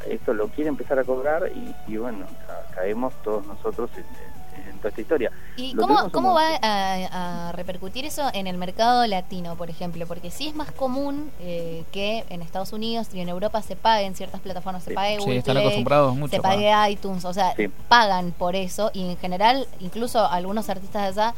esto 0.09 0.33
lo 0.33 0.47
quiere 0.47 0.69
empezar 0.69 0.97
a 0.97 1.03
cobrar 1.03 1.51
y, 1.87 1.97
bueno, 1.97 2.25
caemos 2.73 3.13
todos 3.23 3.45
nosotros 3.45 3.91
en 3.95 4.03
en 4.03 4.40
toda 4.77 4.89
esta 4.89 5.01
historia. 5.01 5.31
¿Y 5.55 5.75
cómo, 5.75 6.11
cómo 6.11 6.33
va 6.33 6.59
a, 6.61 7.51
repercutir 7.53 8.05
eso 8.05 8.29
en 8.33 8.47
el 8.47 8.57
mercado 8.57 9.05
latino, 9.07 9.55
por 9.55 9.69
ejemplo? 9.69 10.05
Porque 10.07 10.31
sí 10.31 10.47
es 10.47 10.55
más 10.55 10.71
común 10.71 11.31
eh, 11.39 11.83
que 11.91 12.25
en 12.29 12.41
Estados 12.41 12.73
Unidos 12.73 13.07
y 13.13 13.19
en 13.19 13.29
Europa 13.29 13.61
se 13.61 13.75
paguen 13.75 14.15
ciertas 14.15 14.41
plataformas, 14.41 14.83
se 14.83 14.93
pague 14.93 15.19
sí, 15.21 15.31
están 15.31 15.57
acostumbrados 15.57 16.15
mucho, 16.15 16.35
se 16.35 16.41
pague 16.41 16.71
iTunes, 16.89 17.25
o 17.25 17.33
sea, 17.33 17.53
pagan 17.87 18.31
por 18.31 18.55
eso 18.55 18.91
y 18.93 19.11
en 19.11 19.17
general 19.17 19.67
incluso 19.79 20.25
algunos 20.25 20.69
artistas 20.69 21.15
de 21.15 21.21
allá 21.21 21.35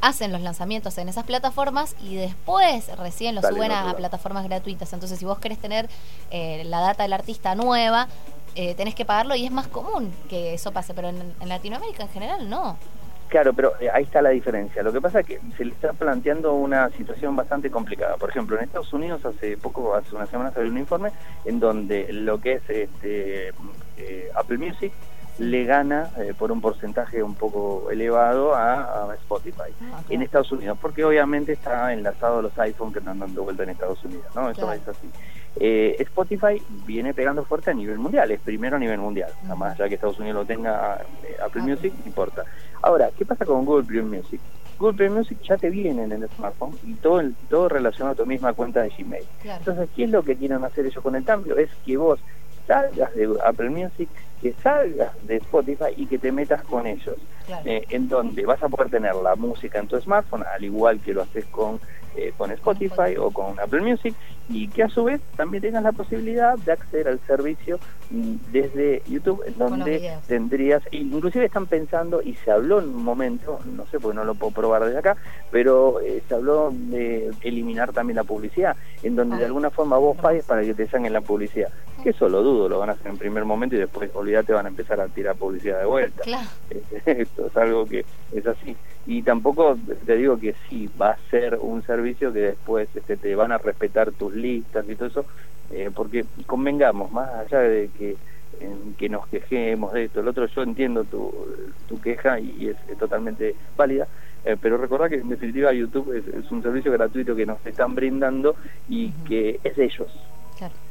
hacen 0.00 0.32
los 0.32 0.40
lanzamientos 0.40 0.96
en 0.98 1.08
esas 1.08 1.24
plataformas 1.24 1.96
y 2.00 2.16
después 2.16 2.86
recién 2.98 3.34
los 3.34 3.44
suben 3.44 3.72
a, 3.72 3.94
plataformas 3.94 4.44
gratuitas. 4.44 4.92
Entonces, 4.92 5.18
si 5.18 5.24
vos 5.24 5.38
querés 5.38 5.58
tener 5.58 5.88
eh, 6.30 6.62
la 6.66 6.80
data 6.80 7.02
del 7.02 7.12
artista 7.12 7.54
nueva, 7.54 8.08
eh, 8.60 8.74
tenés 8.74 8.96
que 8.96 9.04
pagarlo 9.04 9.36
y 9.36 9.46
es 9.46 9.52
más 9.52 9.68
común 9.68 10.12
que 10.28 10.52
eso 10.52 10.72
pase, 10.72 10.92
pero 10.92 11.10
en, 11.10 11.32
Latinoamérica 11.46 12.02
en 12.02 12.08
general 12.08 12.50
no. 12.50 12.76
Claro, 13.28 13.52
pero 13.52 13.74
eh, 13.78 13.88
ahí 13.94 14.02
está 14.02 14.20
la 14.20 14.30
diferencia. 14.30 14.82
Lo 14.82 14.92
que 14.92 15.00
pasa 15.00 15.20
es 15.20 15.26
que 15.26 15.40
se 15.56 15.64
le 15.64 15.70
está 15.70 15.92
planteando 15.92 16.54
una 16.54 16.90
situación 16.90 17.36
bastante 17.36 17.70
complicada. 17.70 18.16
Por 18.16 18.30
ejemplo, 18.30 18.56
en 18.56 18.64
Estados 18.64 18.92
Unidos 18.92 19.24
hace 19.24 19.56
poco, 19.56 19.94
hace 19.94 20.12
una 20.16 20.26
semana 20.26 20.50
salió 20.50 20.72
un 20.72 20.78
informe 20.78 21.12
en 21.44 21.60
donde 21.60 22.12
lo 22.12 22.40
que 22.40 22.54
es 22.54 22.68
este, 22.68 23.52
eh, 23.96 24.28
Apple 24.34 24.58
Music 24.58 24.92
le 25.38 25.64
gana 25.64 26.10
eh, 26.18 26.34
por 26.36 26.50
un 26.50 26.60
porcentaje 26.60 27.22
un 27.22 27.34
poco 27.34 27.90
elevado 27.90 28.54
a, 28.54 29.14
Spotify 29.14 29.72
ah, 29.92 30.02
en 30.08 30.22
Estados 30.22 30.50
Unidos, 30.52 30.78
porque 30.80 31.04
obviamente 31.04 31.52
está 31.52 31.92
enlazado 31.92 32.38
a 32.38 32.42
los 32.42 32.58
iPhones 32.58 32.92
que 32.92 32.98
están 32.98 33.18
dando 33.18 33.44
vuelta 33.44 33.62
en 33.62 33.70
Estados 33.70 34.02
Unidos, 34.04 34.26
¿no? 34.34 34.50
Eso 34.50 34.72
es 34.72 34.86
así. 34.88 35.08
Eh, 35.60 35.96
Spotify 36.00 36.62
viene 36.86 37.14
pegando 37.14 37.44
fuerte 37.44 37.70
a 37.70 37.74
nivel 37.74 37.98
mundial, 37.98 38.30
es 38.30 38.40
primero 38.40 38.76
a 38.76 38.78
nivel 38.78 38.98
mundial, 38.98 39.30
nada 39.42 39.54
más 39.54 39.78
ya 39.78 39.88
que 39.88 39.94
Estados 39.94 40.18
Unidos 40.18 40.36
lo 40.36 40.44
tenga 40.44 41.02
eh, 41.24 41.36
Apple 41.44 41.62
Music, 41.62 41.92
no 41.98 42.06
importa. 42.06 42.44
Ahora, 42.82 43.10
¿qué 43.16 43.24
pasa 43.24 43.44
con 43.44 43.64
Google 43.64 43.84
Play 43.84 44.02
Music? 44.02 44.40
Google 44.78 44.96
Play 44.96 45.10
Music 45.10 45.38
ya 45.42 45.56
te 45.56 45.70
viene 45.70 46.04
en 46.04 46.12
el 46.12 46.28
smartphone 46.30 46.76
y 46.84 46.94
todo, 46.94 47.22
todo 47.50 47.68
relacionado 47.68 48.12
a 48.12 48.16
tu 48.16 48.26
misma 48.26 48.52
cuenta 48.52 48.82
de 48.82 48.90
Gmail. 48.90 49.24
Entonces, 49.42 49.88
¿qué 49.96 50.04
es 50.04 50.10
lo 50.10 50.22
que 50.22 50.36
quieren 50.36 50.62
hacer 50.64 50.86
ellos 50.86 51.02
con 51.02 51.16
el 51.16 51.24
cambio? 51.24 51.56
Es 51.56 51.70
que 51.84 51.96
vos 51.96 52.20
salgas 52.66 53.12
de 53.14 53.28
Apple 53.44 53.70
Music, 53.70 54.08
que 54.40 54.52
salgas 54.62 55.10
de 55.26 55.36
Spotify 55.36 55.92
y 55.96 56.06
que 56.06 56.18
te 56.18 56.32
metas 56.32 56.62
con 56.62 56.86
ellos. 56.86 57.16
Eh, 57.64 57.86
en 57.88 58.08
donde 58.08 58.44
vas 58.44 58.62
a 58.62 58.68
poder 58.68 58.90
tener 58.90 59.14
la 59.14 59.34
música 59.34 59.78
en 59.78 59.88
tu 59.88 59.98
smartphone, 59.98 60.44
al 60.54 60.62
igual 60.62 61.00
que 61.00 61.14
lo 61.14 61.22
haces 61.22 61.46
con 61.46 61.80
eh, 62.14 62.32
con 62.36 62.50
Spotify 62.50 63.16
o 63.18 63.30
con 63.30 63.58
Apple 63.60 63.80
Music 63.80 64.14
y 64.48 64.68
que 64.68 64.82
a 64.82 64.88
su 64.88 65.04
vez 65.04 65.20
también 65.36 65.62
tengas 65.62 65.82
la 65.82 65.92
posibilidad 65.92 66.56
de 66.58 66.72
acceder 66.72 67.08
al 67.08 67.20
servicio 67.20 67.78
mm, 68.10 68.34
desde 68.52 69.02
YouTube 69.08 69.42
en 69.46 69.58
donde 69.58 70.12
tendrías 70.26 70.82
inclusive 70.90 71.44
están 71.44 71.66
pensando 71.66 72.22
y 72.22 72.34
se 72.34 72.50
habló 72.50 72.80
en 72.80 72.88
un 72.88 73.04
momento 73.04 73.60
no 73.76 73.86
sé 73.86 74.00
porque 74.00 74.16
no 74.16 74.24
lo 74.24 74.34
puedo 74.34 74.52
probar 74.52 74.84
desde 74.84 74.98
acá 74.98 75.16
pero 75.50 76.00
eh, 76.00 76.22
se 76.26 76.34
habló 76.34 76.72
de 76.72 77.30
eliminar 77.42 77.92
también 77.92 78.16
la 78.16 78.24
publicidad 78.24 78.76
en 79.02 79.16
donde 79.16 79.36
de 79.36 79.44
alguna 79.44 79.70
forma 79.70 79.96
vos 79.98 80.16
pagues 80.16 80.44
para 80.44 80.62
que 80.62 80.74
te 80.74 80.86
salgan 80.86 81.12
la 81.12 81.20
publicidad. 81.20 81.68
Que 82.02 82.10
eso 82.10 82.28
lo 82.28 82.42
dudo 82.42 82.68
lo 82.68 82.78
van 82.78 82.90
a 82.90 82.92
hacer 82.92 83.08
en 83.08 83.18
primer 83.18 83.44
momento 83.44 83.76
y 83.76 83.78
después 83.78 84.10
olvídate 84.14 84.52
van 84.52 84.66
a 84.66 84.68
empezar 84.68 85.00
a 85.00 85.08
tirar 85.08 85.36
publicidad 85.36 85.80
de 85.80 85.86
vuelta. 85.86 86.22
Esto 87.06 87.46
es 87.46 87.56
algo 87.56 87.86
que 87.86 88.04
es 88.32 88.46
así. 88.46 88.76
Y 89.06 89.22
tampoco 89.22 89.76
te 90.04 90.16
digo 90.16 90.38
que 90.38 90.54
sí 90.68 90.88
va 91.00 91.10
a 91.12 91.18
ser 91.30 91.58
un 91.60 91.82
servicio 91.82 92.32
que 92.32 92.40
después 92.40 92.88
este, 92.94 93.16
te 93.16 93.34
van 93.34 93.52
a 93.52 93.58
respetar 93.58 94.12
tus 94.12 94.34
listas 94.38 94.88
y 94.88 94.94
todo 94.94 95.08
eso 95.08 95.24
eh, 95.70 95.90
porque 95.94 96.24
convengamos 96.46 97.12
más 97.12 97.28
allá 97.30 97.60
de 97.60 97.90
que 97.98 98.16
que 98.96 99.08
nos 99.08 99.28
quejemos 99.28 99.92
de 99.92 100.04
esto 100.06 100.20
el 100.20 100.26
otro 100.26 100.46
yo 100.46 100.62
entiendo 100.62 101.04
tu, 101.04 101.32
tu 101.86 102.00
queja 102.00 102.40
y, 102.40 102.68
es, 102.68 102.98
totalmente 102.98 103.54
válida 103.76 104.08
eh, 104.44 104.56
pero 104.60 104.78
recordad 104.78 105.08
que 105.08 105.16
en 105.16 105.28
definitiva 105.28 105.72
YouTube 105.72 106.12
es, 106.12 106.50
un 106.50 106.62
servicio 106.62 106.92
gratuito 106.92 107.34
que 107.34 107.46
nos 107.46 107.64
están 107.66 107.94
brindando 107.94 108.56
y 108.88 109.10
que 109.26 109.60
es 109.62 109.76
de 109.76 109.84
ellos. 109.84 110.08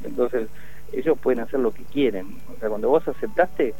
Entonces 0.04 0.48
ellos 0.92 1.18
pueden 1.18 1.40
hacer 1.40 1.60
lo 1.60 1.72
que 1.72 1.82
quieren. 1.84 2.38
O 2.54 2.60
sea 2.60 2.68
cuando 2.68 2.88
vos 2.88 3.06
aceptaste 3.08 3.74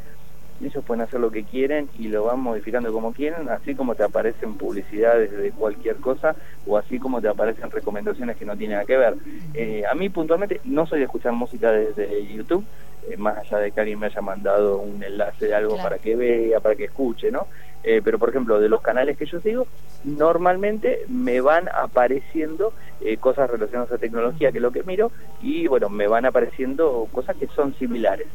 ellos 0.67 0.85
pueden 0.85 1.03
hacer 1.03 1.21
lo 1.21 1.31
que 1.31 1.45
quieren 1.45 1.89
y 1.99 2.09
lo 2.09 2.25
van 2.25 2.41
modificando 2.41 2.93
como 2.93 3.13
quieren, 3.13 3.49
así 3.49 3.75
como 3.75 3.95
te 3.95 4.03
aparecen 4.03 4.55
publicidades 4.55 5.31
de 5.31 5.53
cualquier 5.53 5.97
cosa 5.97 6.35
o 6.67 6.77
así 6.77 6.99
como 6.99 7.21
te 7.21 7.29
aparecen 7.29 7.71
recomendaciones 7.71 8.37
que 8.37 8.45
no 8.45 8.57
tienen 8.57 8.77
nada 8.77 8.87
que 8.87 8.97
ver. 8.97 9.15
Eh, 9.55 9.85
a 9.91 9.95
mí 9.95 10.09
puntualmente 10.09 10.61
no 10.65 10.87
soy 10.87 10.99
de 10.99 11.05
escuchar 11.05 11.33
música 11.33 11.71
desde 11.71 12.27
YouTube, 12.27 12.65
eh, 13.09 13.17
más 13.17 13.39
allá 13.39 13.59
de 13.59 13.71
que 13.73 13.81
alguien 13.81 13.99
me 14.01 14.07
haya 14.07 14.21
mandado 14.21 14.79
un 14.79 15.03
enlace 15.03 15.47
de 15.47 15.55
algo 15.55 15.77
para 15.77 15.99
que 15.99 16.17
vea, 16.17 16.61
para 16.61 16.75
que 16.75 16.85
escuche, 16.85 17.31
¿no? 17.31 17.47
Eh, 17.85 18.03
pero 18.05 18.19
por 18.19 18.31
ejemplo, 18.31 18.59
de 18.59 18.69
los 18.69 18.83
canales 18.83 19.17
que 19.17 19.27
yo 19.27 19.41
sigo, 19.41 19.69
normalmente 20.03 21.01
me 21.09 21.41
van 21.41 21.69
apareciendo 21.69 22.73
cosas 23.21 23.49
relacionadas 23.49 23.93
a 23.93 23.99
tecnología, 23.99 24.51
que 24.51 24.59
es 24.59 24.63
lo 24.63 24.73
que 24.73 24.83
miro, 24.83 25.13
y 25.41 25.69
bueno, 25.69 25.89
me 25.89 26.09
van 26.09 26.27
apareciendo 26.27 27.07
cosas 27.13 27.37
que 27.37 27.47
son 27.47 27.73
similares. 27.75 28.27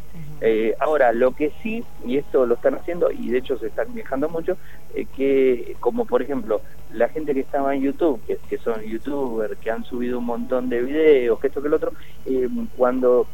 Eh, 0.41 0.75
ahora, 0.79 1.13
lo 1.13 1.31
que 1.31 1.53
sí, 1.61 1.85
y 2.05 2.17
esto 2.17 2.45
lo 2.45 2.55
están 2.55 2.75
haciendo, 2.75 3.09
y 3.11 3.29
de 3.29 3.37
hecho 3.37 3.57
se 3.57 3.67
están 3.67 3.93
viajando 3.93 4.27
mucho, 4.27 4.57
eh, 4.93 5.05
que 5.15 5.77
como 5.79 6.05
por 6.05 6.21
ejemplo 6.21 6.61
la 6.91 7.07
gente 7.07 7.33
que 7.33 7.39
estaba 7.39 7.73
en 7.73 7.81
YouTube, 7.81 8.19
que, 8.49 8.57
son 8.57 8.81
youtubers, 8.81 9.57
que 9.59 9.71
han 9.71 9.85
subido 9.85 10.19
un 10.19 10.25
montón 10.25 10.67
de 10.69 10.81
videos, 10.81 11.39
que 11.39 11.47
esto 11.47 11.61
que 11.61 11.69
el 11.69 11.73
otro, 11.73 11.93
eh, 12.25 12.49
cuando 12.75 13.25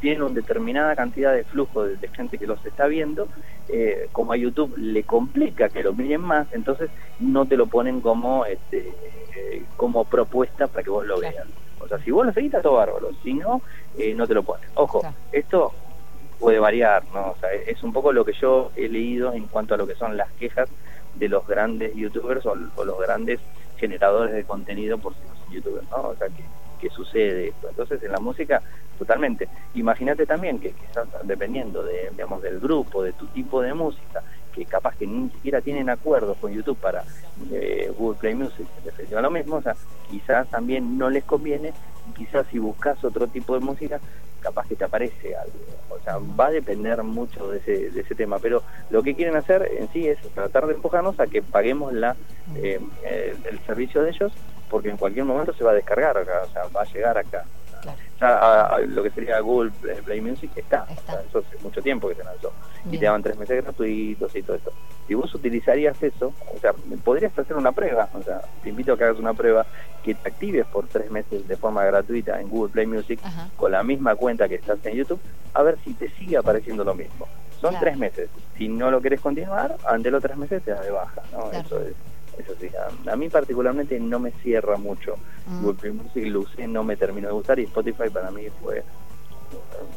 tienen 0.00 0.22
una 0.22 0.34
determinada 0.34 0.96
cantidad 0.96 1.34
de 1.34 1.44
flujo 1.44 1.84
de, 1.84 2.08
gente 2.08 2.38
que 2.38 2.46
los 2.46 2.64
está 2.64 2.86
viendo, 2.86 3.28
como 4.12 4.32
a 4.32 4.36
YouTube 4.36 4.76
le 4.78 5.04
complica 5.04 5.68
que 5.68 5.82
lo 5.82 5.92
miren 5.92 6.22
más, 6.22 6.48
entonces 6.52 6.90
no 7.20 7.44
te 7.46 7.56
lo 7.56 7.66
ponen 7.66 8.00
como 8.00 8.44
este 8.44 8.92
como 9.76 10.04
propuesta 10.04 10.66
para 10.66 10.82
que 10.82 10.90
vos 10.90 11.06
lo 11.06 11.20
veas. 11.20 11.46
O 11.80 11.86
sea, 11.86 11.98
si 11.98 12.10
vos 12.10 12.26
lo 12.26 12.32
seguís, 12.32 12.50
está 12.50 12.62
todo 12.62 12.74
bárbaro. 12.74 13.10
Si 13.22 13.32
no, 13.34 13.62
no 14.16 14.26
te 14.26 14.34
lo 14.34 14.42
ponen. 14.42 14.68
Ojo, 14.74 15.02
esto 15.32 15.72
puede 16.40 16.58
variar, 16.58 17.04
¿no? 17.12 17.32
O 17.32 17.36
sea, 17.38 17.52
es 17.52 17.82
un 17.82 17.92
poco 17.92 18.12
lo 18.12 18.24
que 18.24 18.32
yo 18.32 18.72
he 18.74 18.88
leído 18.88 19.32
en 19.34 19.46
cuanto 19.46 19.74
a 19.74 19.76
lo 19.76 19.86
que 19.86 19.94
son 19.94 20.16
las 20.16 20.32
quejas 20.32 20.68
de 21.14 21.28
los 21.28 21.46
grandes 21.46 21.94
youtubers 21.94 22.44
o, 22.46 22.54
los 22.54 22.98
grandes 22.98 23.38
generadores 23.76 24.34
de 24.34 24.44
contenido 24.44 24.98
por 24.98 25.12
los 25.12 25.52
youtubers, 25.52 25.88
¿no? 25.90 26.08
O 26.08 26.16
sea, 26.16 26.28
que, 26.28 26.88
sucede 26.88 27.48
esto. 27.48 27.68
Entonces, 27.68 28.02
en 28.02 28.10
la 28.10 28.20
música, 28.20 28.62
totalmente. 28.98 29.46
Imagínate 29.74 30.24
también 30.24 30.58
que 30.58 30.72
quizás 30.72 31.06
dependiendo 31.24 31.82
de, 31.82 32.08
digamos, 32.10 32.40
del 32.40 32.58
grupo, 32.58 33.02
de 33.02 33.12
tu 33.12 33.26
tipo 33.26 33.60
de 33.60 33.74
música, 33.74 34.22
que 34.54 34.64
capaz 34.64 34.96
que 34.96 35.06
ni 35.06 35.28
siquiera 35.28 35.60
tienen 35.60 35.90
acuerdos 35.90 36.38
con 36.38 36.52
YouTube 36.52 36.78
para 36.78 37.04
eh, 37.52 37.92
Google 37.98 38.18
Play 38.18 38.34
Music, 38.34 38.66
que 38.82 39.14
lo 39.14 39.30
mismo, 39.30 39.56
o 39.56 39.62
sea, 39.62 39.76
quizás 40.10 40.48
también 40.48 40.96
no 40.96 41.10
les 41.10 41.24
conviene, 41.24 41.74
quizás 42.16 42.46
si 42.50 42.58
buscas 42.58 43.04
otro 43.04 43.26
tipo 43.26 43.54
de 43.54 43.60
música, 43.60 44.00
capaz 44.40 44.66
que 44.66 44.76
te 44.76 44.84
aparece 44.84 45.36
algo. 45.36 45.58
O 45.90 45.98
sea, 46.02 46.18
va 46.18 46.46
a 46.46 46.50
depender 46.50 47.02
mucho 47.02 47.50
de 47.50 47.58
ese, 47.58 47.90
de 47.90 48.00
ese 48.00 48.14
tema, 48.14 48.38
pero 48.38 48.62
lo 48.90 49.02
que 49.02 49.14
quieren 49.14 49.36
hacer 49.36 49.70
en 49.78 49.88
sí 49.92 50.08
es 50.08 50.18
tratar 50.34 50.66
de 50.66 50.74
empujarnos 50.74 51.18
a 51.20 51.26
que 51.26 51.42
paguemos 51.42 51.92
la 51.92 52.16
eh, 52.56 52.80
el, 53.04 53.58
servicio 53.60 54.02
de 54.02 54.10
ellos, 54.10 54.32
porque 54.68 54.90
en 54.90 54.96
cualquier 54.96 55.24
momento 55.24 55.52
se 55.52 55.64
va 55.64 55.70
a 55.72 55.74
descargar 55.74 56.16
acá, 56.16 56.42
o 56.44 56.52
sea, 56.52 56.62
va 56.74 56.82
a 56.82 56.92
llegar 56.92 57.18
acá. 57.18 57.44
Ya 58.20 58.78
lo 58.86 59.02
que 59.02 59.10
sería 59.10 59.40
Google 59.40 59.70
Play, 60.04 60.20
Music 60.20 60.50
está, 60.56 60.86
eso 61.28 61.38
hace 61.38 61.58
mucho 61.62 61.80
tiempo 61.82 62.08
que 62.08 62.14
se 62.14 62.24
lanzó. 62.24 62.52
Y 62.90 62.98
te 62.98 63.06
daban 63.06 63.22
tres 63.22 63.36
meses 63.38 63.62
gratuitos 63.62 64.34
y 64.34 64.42
todo 64.42 64.56
esto. 64.56 64.72
Si 65.06 65.14
vos 65.14 65.34
utilizarías 65.34 66.00
eso, 66.02 66.32
o 66.54 66.58
sea, 66.60 66.72
podrías 67.04 67.36
hacer 67.36 67.56
una 67.56 67.72
prueba, 67.72 68.08
o 68.14 68.22
sea, 68.22 68.42
te 68.62 68.68
invito 68.68 68.92
a 68.92 68.98
que 68.98 69.04
hagas 69.04 69.18
una 69.18 69.34
prueba 69.34 69.66
que 70.04 70.14
te 70.14 70.28
actives 70.28 70.66
por 70.66 70.86
tres 70.86 71.10
meses 71.10 71.46
de 71.48 71.56
forma 71.56 71.84
gratuita 71.84 72.40
en 72.40 72.48
Google 72.48 72.72
Play 72.72 72.86
Music 72.86 73.20
con 73.56 73.72
la 73.72 73.82
misma 73.82 74.14
cuenta 74.14 74.48
que 74.48 74.54
estás 74.54 74.78
en 74.86 74.94
YouTube, 74.94 75.20
a 75.54 75.62
ver 75.62 75.78
si 75.84 75.94
te 75.94 76.08
sigue 76.10 76.36
apareciendo 76.36 76.84
lo 76.84 76.94
mismo. 76.94 77.26
Son 77.60 77.78
tres 77.78 77.98
meses. 77.98 78.30
Si 78.56 78.68
no 78.68 78.90
lo 78.90 79.00
querés 79.00 79.20
continuar, 79.20 79.76
ante 79.86 80.10
los 80.10 80.22
tres 80.22 80.36
meses 80.36 80.62
te 80.62 80.70
da 80.70 80.80
de 80.80 80.90
baja, 80.90 81.22
¿no? 81.32 81.50
Eso 81.52 81.80
es 81.80 81.94
eso 82.40 82.54
sí, 82.60 82.68
a, 83.06 83.16
mí 83.16 83.28
particularmente 83.28 83.98
no 83.98 84.18
me 84.18 84.32
cierra 84.42 84.76
mucho. 84.76 85.16
Mm. 85.46 85.62
Google 85.62 85.80
Play 85.80 85.92
Music 85.92 86.26
lo 86.26 86.40
usé, 86.40 86.66
no 86.66 86.84
me 86.84 86.96
terminó 86.96 87.28
de 87.28 87.34
gustar 87.34 87.58
y 87.58 87.64
Spotify 87.64 88.10
para 88.10 88.30
mí 88.30 88.42
fue 88.62 88.82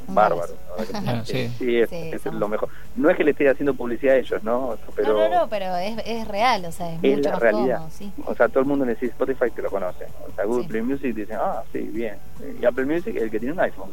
bárbaro. 0.08 0.54
Sí, 1.26 1.78
es, 1.80 2.26
lo 2.26 2.48
mejor. 2.48 2.70
No 2.96 3.10
es 3.10 3.18
que 3.18 3.24
le 3.24 3.32
esté 3.32 3.50
haciendo 3.50 3.74
publicidad 3.74 4.16
a 4.16 4.18
ellos, 4.18 4.44
¿no? 4.44 4.78
Pero 4.96 5.14
no, 5.14 5.30
no, 5.30 5.50
pero 5.50 5.76
es, 5.78 5.98
es 6.06 6.28
real, 6.28 6.66
o 6.66 6.72
sea, 6.72 6.94
es, 6.94 7.02
mucho 7.02 7.30
la 7.30 7.40
realidad. 7.40 7.82
O 8.26 8.36
sea, 8.36 8.50
todo 8.50 8.60
el 8.60 8.66
mundo 8.66 8.86
necesita 8.86 9.14
Spotify 9.14 9.52
que 9.52 9.62
lo 9.62 9.70
conoce. 9.70 10.06
O 10.28 10.36
sea, 10.36 10.46
Google 10.46 10.68
Play 10.68 10.82
Music 10.82 11.16
dice, 11.16 11.36
ah, 11.36 11.64
sí, 11.72 11.80
bien. 11.80 12.18
Y 12.60 12.66
Apple 12.66 12.86
Music 12.86 13.16
el 13.16 13.30
que 13.30 13.40
tiene 13.40 13.54
un 13.54 13.60
iPhone. 13.60 13.92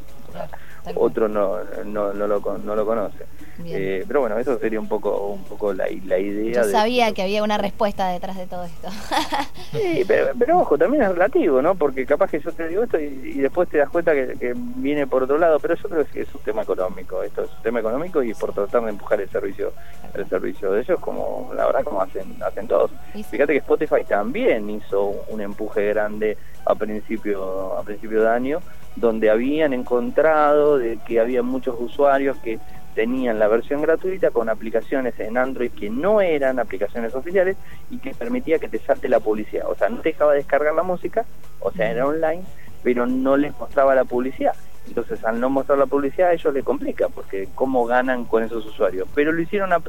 Otro 0.95 1.29
no, 1.29 1.59
no, 1.85 2.13
no, 2.13 2.27
lo, 2.27 2.41
no 2.59 2.75
lo 2.75 2.87
conoce. 2.87 3.25
Eh, 3.65 4.05
pero 4.07 4.21
bueno, 4.21 4.39
eso 4.39 4.59
sería 4.59 4.81
un 4.81 4.89
poco 4.89 5.27
un 5.29 5.45
poco 5.45 5.73
la, 5.73 5.87
la 6.07 6.19
idea. 6.19 6.63
Yo 6.63 6.71
sabía 6.71 7.13
que 7.13 7.23
había 7.23 7.43
una 7.43 7.59
respuesta 7.59 8.09
detrás 8.09 8.37
de 8.37 8.47
todo 8.47 8.65
esto. 8.65 8.89
sí, 9.73 10.05
pero, 10.07 10.29
pero, 10.39 10.61
ojo, 10.61 10.79
también 10.79 11.03
es 11.03 11.11
relativo, 11.11 11.61
¿no? 11.61 11.75
Porque 11.75 12.07
capaz 12.07 12.31
que 12.31 12.41
yo 12.41 12.53
te 12.53 12.69
digo 12.69 12.85
esto 12.85 12.99
y, 12.99 13.41
después 13.41 13.69
te 13.69 13.79
das 13.79 13.91
cuenta 13.91 14.13
que, 14.13 14.35
que, 14.39 14.55
viene 14.57 15.07
por 15.07 15.23
otro 15.23 15.39
lado, 15.39 15.59
pero 15.61 15.75
yo 15.75 15.89
creo 15.89 16.07
que 16.07 16.23
es 16.23 16.35
un 16.35 16.41
tema 16.41 16.63
económico. 16.63 17.23
Esto 17.23 17.43
es 17.43 17.51
un 17.51 17.63
tema 17.63 17.81
económico 17.81 18.23
y 18.23 18.35
por 18.35 18.53
tratar 18.53 18.83
de 18.85 18.91
empujar 18.91 19.21
el 19.21 19.29
servicio 19.29 19.73
el 20.15 20.29
servicio 20.29 20.73
de 20.73 20.81
ellos, 20.81 20.99
como 21.01 21.51
la 21.55 21.67
verdad, 21.67 21.85
como 21.85 22.01
hacen 22.01 22.37
hacen 22.43 22.67
todos. 22.67 22.91
Fíjate 23.13 23.53
que 23.53 23.59
Spotify 23.59 24.05
también 24.09 24.69
hizo 24.71 25.15
un 25.29 25.41
empuje 25.41 25.89
grande 25.89 26.37
a 26.65 26.75
principio 26.75 27.77
a 27.79 27.83
principio 27.83 28.23
de 28.23 28.29
año 28.29 28.61
donde 28.97 29.31
habían 29.31 29.73
encontrado 29.73 30.79
de 30.79 30.99
que 31.07 31.21
había 31.21 31.43
muchos 31.43 31.77
usuarios 31.79 32.37
que 32.39 32.59
tenían 32.95 33.39
la 33.39 33.49
versión 33.49 33.83
gratuita 33.83 34.31
con 34.31 34.49
aplicaciones 34.49 35.19
en 35.21 35.39
Android 35.39 35.71
que 35.71 35.91
no 35.91 36.21
eran 36.21 36.59
aplicaciones 36.59 37.15
oficiales 37.15 37.57
y 37.91 37.99
que 37.99 38.15
permitía 38.15 38.59
que 38.59 38.69
te 38.69 38.79
salte 38.79 39.09
la 39.09 39.21
publicidad. 39.21 39.69
O 39.69 39.75
sea, 39.75 39.89
no 39.89 39.99
te 39.99 40.11
dejaba 40.11 40.35
descargar 40.35 40.75
la 40.75 40.83
música, 40.83 41.25
o 41.61 41.71
sea, 41.71 41.91
era 41.91 42.07
online, 42.07 42.43
pero 42.83 43.07
no 43.07 43.37
les 43.37 43.57
mostraba 43.59 43.95
la 43.95 44.05
publicidad. 44.05 44.55
Entonces, 44.89 45.25
al 45.25 45.39
no 45.41 45.51
mostrar 45.51 45.79
la 45.79 45.87
publicidad, 45.87 46.31
a 46.31 46.33
ellos 46.33 46.53
les 46.53 46.65
complica, 46.65 47.09
porque 47.09 47.49
cómo 47.55 47.87
ganan 47.87 48.25
con 48.25 48.43
esos 48.43 48.67
usuarios. 48.67 49.09
Pero 49.15 49.31
lo 49.31 49.41
hicieron 49.41 49.73
a 49.73 49.81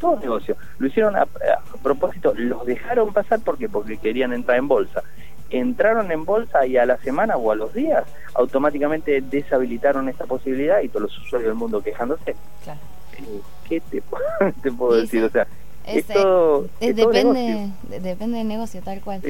todo 0.00 0.18
negocio, 0.18 0.56
lo 0.78 0.86
hicieron 0.86 1.16
a, 1.16 1.26
propósito, 1.82 2.32
los 2.36 2.64
dejaron 2.66 3.12
pasar 3.12 3.40
porque 3.44 3.68
porque 3.68 3.98
querían 3.98 4.32
entrar 4.32 4.58
en 4.58 4.68
bolsa 4.68 5.02
entraron 5.50 6.10
en 6.12 6.24
bolsa 6.24 6.66
y 6.66 6.76
a 6.76 6.86
la 6.86 6.98
semana 6.98 7.36
o 7.36 7.50
a 7.50 7.56
los 7.56 7.72
días 7.72 8.04
automáticamente 8.34 9.20
deshabilitaron 9.20 10.08
esta 10.08 10.26
posibilidad 10.26 10.80
y 10.80 10.88
todos 10.88 11.02
los 11.02 11.18
usuarios 11.18 11.50
del 11.50 11.58
mundo 11.58 11.82
quejándose. 11.82 12.36
¿qué 13.68 13.80
te, 13.80 14.02
te 14.62 14.72
puedo 14.72 15.00
decir? 15.00 15.24
O 15.24 15.30
sea, 15.30 15.46
es, 15.86 16.06
todo, 16.06 16.68
depende, 16.80 17.70
depende 17.88 18.38
del 18.38 18.48
negocio, 18.48 18.82
tal 18.82 19.00
cual. 19.00 19.22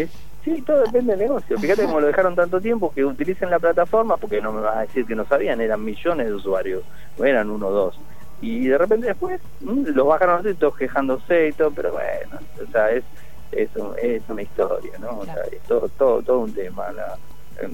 sí, 0.44 0.62
todo 0.62 0.82
depende 0.82 1.12
del 1.12 1.20
negocio. 1.20 1.58
Fíjate 1.58 1.84
cómo 1.84 2.00
lo 2.00 2.08
dejaron 2.08 2.34
tanto 2.34 2.60
tiempo 2.60 2.92
que 2.92 3.04
utilicen 3.04 3.50
la 3.50 3.58
plataforma, 3.58 4.16
porque 4.16 4.40
no 4.40 4.52
me 4.52 4.60
vas 4.60 4.76
a 4.76 4.80
decir 4.80 5.06
que 5.06 5.14
no 5.14 5.24
sabían, 5.24 5.60
eran 5.60 5.84
millones 5.84 6.26
de 6.26 6.34
usuarios, 6.34 6.82
no 7.16 7.24
eran 7.24 7.50
uno 7.50 7.68
o 7.68 7.72
dos. 7.72 8.00
Y 8.40 8.66
de 8.66 8.78
repente 8.78 9.06
después 9.06 9.40
mm, 9.60 9.86
los 9.94 10.06
bajaron 10.06 10.40
así, 10.40 10.54
todos 10.54 10.76
quejándose 10.76 11.48
y 11.48 11.52
todo, 11.52 11.70
pero 11.70 11.92
bueno, 11.92 12.38
o 12.62 12.72
sea, 12.72 12.90
es, 12.90 13.04
es, 13.52 13.70
es 14.02 14.22
una 14.28 14.42
historia, 14.42 14.92
¿no? 14.98 15.20
O 15.20 15.24
sea, 15.24 15.42
es 15.50 15.60
todo, 15.62 15.88
todo, 15.88 16.22
todo 16.22 16.40
un 16.40 16.52
tema. 16.52 16.90
La, 16.92 17.16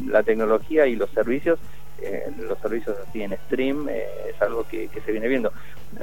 la 0.07 0.23
tecnología 0.23 0.87
y 0.87 0.97
los 0.97 1.11
servicios 1.11 1.59
eh, 2.03 2.31
los 2.39 2.59
servicios 2.59 2.97
así 3.07 3.23
en 3.23 3.37
stream 3.47 3.89
eh, 3.89 4.05
es 4.29 4.43
algo 4.43 4.67
que, 4.69 4.89
se 5.05 5.13
viene 5.13 5.29
viendo 5.29 5.53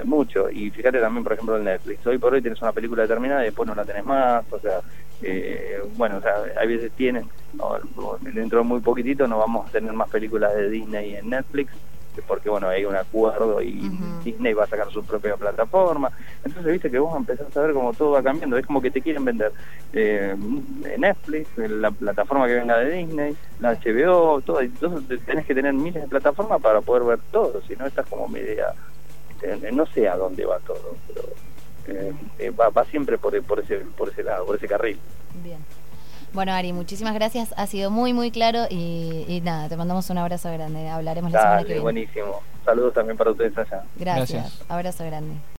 mucho. 0.06 0.50
Y 0.50 0.70
fíjate 0.72 1.00
también, 1.00 1.24
por 1.24 1.34
ejemplo, 1.34 1.58
en 1.58 1.66
Netflix. 1.66 2.06
Hoy 2.08 2.18
por 2.18 2.34
hoy 2.34 2.42
tienes 2.42 2.62
una 2.62 2.72
película 2.72 3.04
determinada 3.04 3.42
y 3.42 3.46
después 3.46 3.68
no 3.68 3.75
la 3.75 3.86
tenés 3.86 4.06
más. 4.06 4.44
O 4.51 4.60
sea, 4.60 4.80
eh, 5.22 5.80
bueno, 5.98 6.18
o 6.18 6.22
sea, 6.22 6.34
hay 6.60 6.68
veces 6.68 6.92
tienen, 6.94 7.30
dentro 8.22 8.60
de 8.60 8.66
muy 8.66 8.80
poquitito 8.80 9.28
no 9.28 9.40
vamos 9.40 9.68
a 9.68 9.72
tener 9.72 9.94
más 9.94 10.10
películas 10.10 10.56
de 10.56 10.70
Disney 10.70 11.16
en 11.16 11.30
Netflix 11.30 11.72
porque 12.27 12.50
bueno 12.50 12.68
hay 12.68 12.86
un 12.86 12.96
acuerdo 12.96 13.62
y 13.62 13.89
Disney 14.24 14.53
va 14.53 14.65
a 14.65 14.68
sacar 14.68 14.91
su 14.91 15.03
propia 15.03 15.38
plataforma. 15.38 16.12
Entonces 16.44 16.72
viste 16.72 16.91
que 16.91 17.00
vos 17.00 17.15
empezás 17.15 17.56
a 17.56 17.62
ver 17.62 17.74
cómo 17.74 17.94
todo 17.94 18.12
va 18.12 18.24
cambiando. 18.24 18.58
Es 18.58 18.65
como 18.65 18.82
que 18.82 18.91
te 18.91 19.01
quieren 19.01 19.24
vender 19.24 19.51
eh, 19.94 20.36
Netflix 20.98 21.50
la 21.58 21.91
plataforma 21.91 22.48
que 22.48 22.56
venga 22.56 22.77
de 22.77 22.91
Disney 22.91 23.36
la 23.60 23.74
HBO 23.74 24.41
todo. 24.41 24.62
Entonces 24.62 25.20
tenés 25.25 25.46
que 25.46 25.56
tener 25.56 25.74
miles 25.74 26.01
de 26.01 26.08
plataformas 26.10 26.62
para 26.62 26.82
poder 26.82 27.03
ver 27.03 27.20
todo. 27.32 27.62
Si 27.68 27.75
no 27.75 27.86
estás 27.86 28.08
como 28.08 28.27
media 28.27 28.74
este, 29.30 29.72
no 29.72 29.86
sé 29.88 30.08
a 30.08 30.18
dónde 30.18 30.46
va 30.46 30.60
todo 30.60 30.96
pero 31.08 31.24
eh, 31.88 32.13
eh, 32.39 32.50
va, 32.51 32.70
va 32.70 32.86
siempre 32.86 33.18
por, 33.18 33.39
por 33.44 33.60
ese 33.60 33.77
por 33.98 34.10
ese 34.10 34.24
lado 34.24 34.46
por 34.46 34.56
ese 34.56 34.68
carril. 34.68 35.00
Bien 35.44 35.60
bueno, 36.33 36.53
Ari, 36.53 36.71
muchísimas 36.73 37.13
gracias. 37.13 37.53
Ha 37.57 37.67
sido 37.67 37.91
muy, 37.91 38.13
muy 38.13 38.31
claro 38.31 38.65
y, 38.69 39.41
nada, 39.43 39.67
te 39.67 39.75
mandamos 39.75 40.09
un 40.09 40.17
abrazo 40.17 40.51
grande. 40.51 40.88
Hablaremos 40.88 41.31
la 41.31 41.39
semana 41.39 41.61
que 41.61 41.67
viene. 41.67 41.81
Buenísimo. 41.81 42.41
Saludos 42.63 42.93
también 42.93 43.17
para 43.17 43.31
ustedes 43.31 43.57
allá. 43.57 43.83
gracias. 43.97 44.63
Abrazo 44.69 45.03
grande. 45.05 45.41